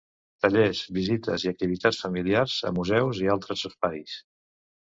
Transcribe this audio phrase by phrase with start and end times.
[0.45, 4.19] Tallers, visites i activitats familiars a museus i altres espais.